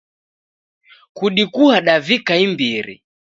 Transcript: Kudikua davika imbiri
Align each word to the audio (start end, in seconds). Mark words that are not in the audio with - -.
Kudikua 1.17 1.77
davika 1.87 2.33
imbiri 2.45 2.95